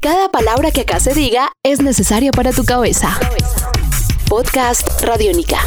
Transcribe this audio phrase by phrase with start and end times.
[0.00, 3.18] Cada palabra que acá se diga es necesaria para tu cabeza.
[4.28, 5.58] Podcast Radiónica.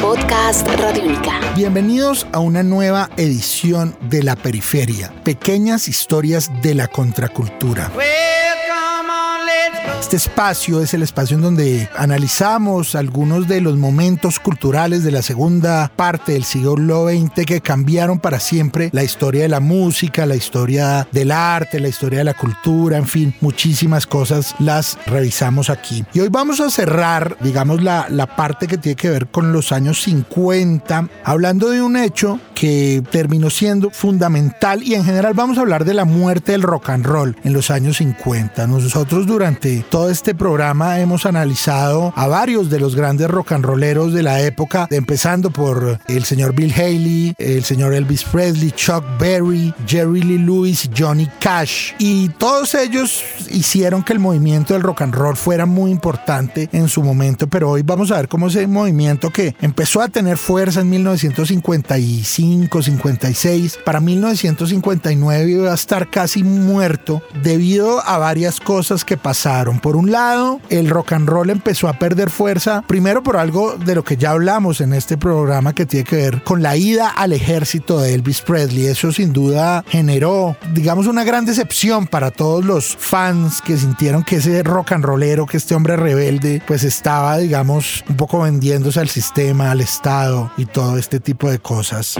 [0.00, 1.38] Podcast Radiónica.
[1.54, 7.92] Bienvenidos a una nueva edición de La Periferia, pequeñas historias de la contracultura.
[10.12, 15.22] Este espacio es el espacio en donde analizamos algunos de los momentos culturales de la
[15.22, 20.36] segunda parte del siglo XX que cambiaron para siempre la historia de la música, la
[20.36, 26.04] historia del arte, la historia de la cultura, en fin, muchísimas cosas las revisamos aquí.
[26.12, 29.72] Y hoy vamos a cerrar, digamos, la, la parte que tiene que ver con los
[29.72, 35.62] años 50, hablando de un hecho que terminó siendo fundamental y en general vamos a
[35.62, 38.68] hablar de la muerte del rock and roll en los años 50.
[38.68, 44.12] Nosotros durante todo este programa hemos analizado a varios de los grandes rock and rolleros
[44.12, 49.74] de la época, empezando por el señor Bill Haley, el señor Elvis Presley, Chuck Berry,
[49.84, 51.94] Jerry Lee Lewis, Johnny Cash.
[51.98, 56.86] Y todos ellos hicieron que el movimiento del rock and roll fuera muy importante en
[56.86, 60.80] su momento, pero hoy vamos a ver cómo ese movimiento que empezó a tener fuerza
[60.80, 62.51] en 1955,
[62.82, 69.80] 56, para 1959 iba a estar casi muerto debido a varias cosas que pasaron.
[69.80, 73.94] Por un lado, el rock and roll empezó a perder fuerza, primero por algo de
[73.94, 77.32] lo que ya hablamos en este programa que tiene que ver con la ida al
[77.32, 78.86] ejército de Elvis Presley.
[78.86, 84.36] Eso sin duda generó, digamos, una gran decepción para todos los fans que sintieron que
[84.36, 89.08] ese rock and rollero, que este hombre rebelde, pues estaba, digamos, un poco vendiéndose al
[89.08, 92.16] sistema, al Estado y todo este tipo de cosas.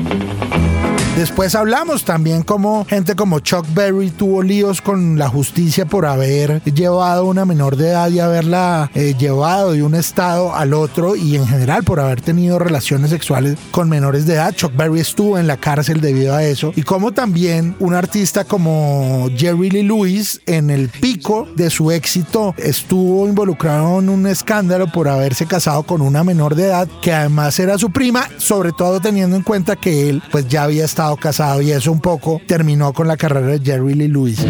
[1.16, 6.62] Después hablamos también como gente como Chuck Berry tuvo líos con la justicia por haber
[6.64, 11.14] llevado a una menor de edad y haberla eh, llevado de un estado al otro
[11.14, 14.54] y en general por haber tenido relaciones sexuales con menores de edad.
[14.54, 19.28] Chuck Berry estuvo en la cárcel debido a eso y como también un artista como
[19.36, 25.08] Jerry Lee Lewis en el pico de su éxito estuvo involucrado en un escándalo por
[25.08, 29.36] haberse casado con una menor de edad que además era su prima, sobre todo teniendo
[29.36, 33.08] en cuenta que él pues ya había estado casado y eso un poco terminó con
[33.08, 34.44] la carrera de Jerry Lee Lewis.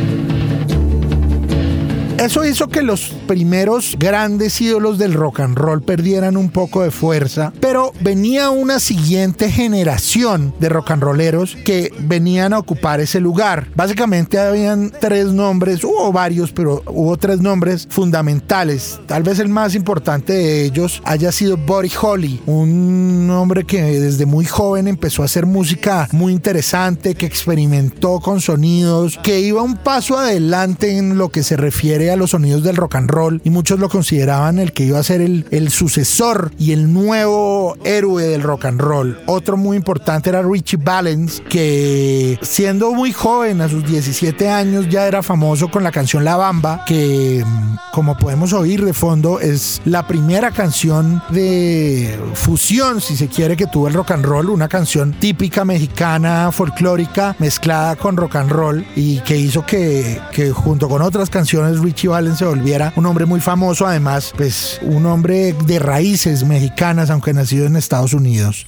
[2.23, 6.93] Eso hizo que los primeros grandes ídolos del rock and roll perdieran un poco de
[6.93, 13.19] fuerza, pero venía una siguiente generación de rock and rolleros que venían a ocupar ese
[13.19, 13.67] lugar.
[13.75, 19.01] Básicamente habían tres nombres, hubo varios, pero hubo tres nombres fundamentales.
[19.07, 24.27] Tal vez el más importante de ellos haya sido Buddy Holly, un hombre que desde
[24.27, 29.77] muy joven empezó a hacer música muy interesante, que experimentó con sonidos, que iba un
[29.77, 33.51] paso adelante en lo que se refiere a los sonidos del rock and roll y
[33.51, 38.25] muchos lo consideraban el que iba a ser el, el sucesor y el nuevo héroe
[38.25, 39.19] del rock and roll.
[39.27, 45.07] Otro muy importante era Richie Valens, que siendo muy joven, a sus 17 años, ya
[45.07, 47.45] era famoso con la canción La Bamba, que
[47.93, 53.67] como podemos oír de fondo es la primera canción de fusión, si se quiere, que
[53.67, 58.87] tuvo el rock and roll, una canción típica mexicana, folclórica, mezclada con rock and roll
[58.97, 63.27] y que hizo que, que junto con otras canciones Richie Valens se volviera un hombre
[63.27, 68.67] muy famoso, además, pues un hombre de raíces mexicanas, aunque nacido en Estados Unidos.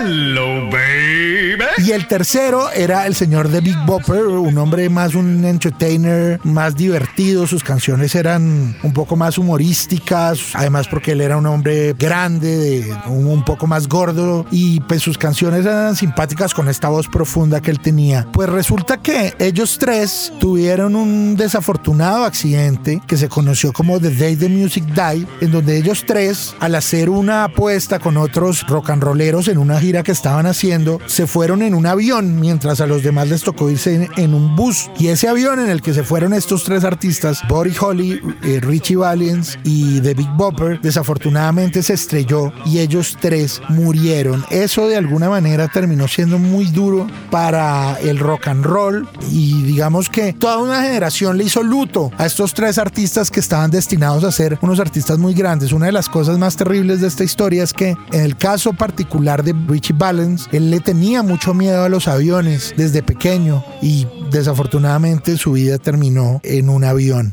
[0.00, 1.64] Hello, baby.
[1.78, 6.76] Y el tercero era el señor de Big Bopper, un hombre más un entertainer, más
[6.76, 7.46] divertido.
[7.46, 12.96] Sus canciones eran un poco más humorísticas, además porque él era un hombre grande, de,
[13.06, 17.70] un, poco más gordo, y pues sus canciones eran simpáticas con esta voz profunda que
[17.70, 18.26] él tenía.
[18.32, 24.36] Pues resulta que ellos tres tuvieron un desafortunado accidente que se conoció como The Day
[24.36, 29.02] the Music Died, en donde ellos tres, al hacer una apuesta con otros rock and
[29.02, 33.02] rolleros en una gira que estaban haciendo, se fueron en un avión mientras a los
[33.02, 34.90] demás les tocó irse en, un bus.
[34.98, 38.96] Y ese avión en el que se fueron estos tres artistas, Buddy Holly, eh, Richie
[38.96, 44.44] Valens y The Big Bopper, desafortunadamente se estrelló y ellos tres murieron.
[44.50, 50.10] Eso de alguna manera terminó siendo muy duro para el rock and roll y digamos
[50.10, 54.32] que toda una generación le hizo luto a estos tres artistas que estaban destinados a
[54.32, 55.72] ser unos artistas muy grandes.
[55.72, 59.42] Una de las cosas más terribles de esta historia es que en el caso particular
[59.42, 65.36] de Richie Valens, él le tenía mucho miedo a los aviones desde pequeño y desafortunadamente
[65.36, 67.32] su vida terminó en un avión.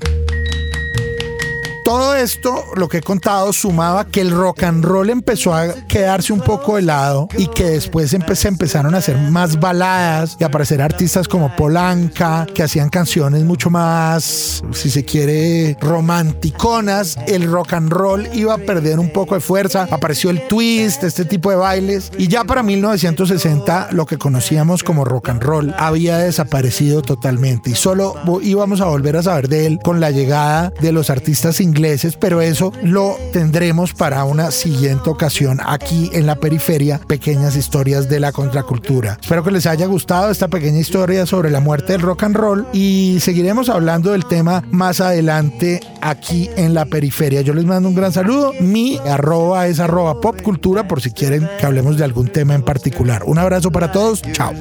[1.86, 6.34] Todo esto, lo que he contado, sumaba que el rock and roll empezó a quedarse
[6.34, 10.82] un poco de lado y que después se empezaron a hacer más baladas y aparecer
[10.82, 17.20] artistas como Polanca, que hacían canciones mucho más, si se quiere, romanticonas.
[17.28, 19.88] El rock and roll iba a perder un poco de fuerza.
[19.92, 22.12] Apareció el twist, este tipo de bailes.
[22.18, 27.70] Y ya para 1960, lo que conocíamos como rock and roll había desaparecido totalmente.
[27.70, 31.62] Y solo íbamos a volver a saber de él con la llegada de los artistas
[31.62, 31.76] ingleses
[32.20, 38.20] pero eso lo tendremos para una siguiente ocasión aquí en la periferia, pequeñas historias de
[38.20, 39.18] la contracultura.
[39.22, 42.68] Espero que les haya gustado esta pequeña historia sobre la muerte del rock and roll
[42.74, 47.42] y seguiremos hablando del tema más adelante aquí en la periferia.
[47.42, 48.54] Yo les mando un gran saludo.
[48.60, 53.24] Mi arroba es arroba popcultura por si quieren que hablemos de algún tema en particular.
[53.26, 54.24] Un abrazo para todos.
[54.32, 54.54] Chao.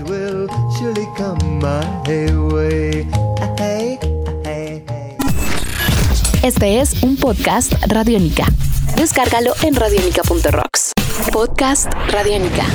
[6.44, 8.44] Este es un podcast Radiónica.
[8.96, 10.92] Descárgalo en radiónica.rocks.
[11.32, 12.66] Podcast Radiónica.